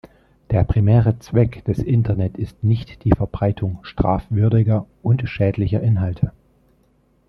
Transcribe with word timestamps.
Der 0.49 0.63
primäre 0.63 1.19
Zweck 1.19 1.63
des 1.65 1.77
Internet 1.77 2.35
ist 2.35 2.63
nicht 2.63 3.03
die 3.03 3.11
Verbreitung 3.11 3.77
strafwürdiger 3.83 4.87
und 5.03 5.29
schädlicher 5.29 5.83
Inhalte. 5.83 6.31